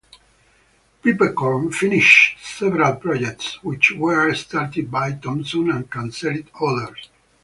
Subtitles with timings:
[1.03, 7.09] Peppercorn finished several projects which were started by Thompson and cancelled others.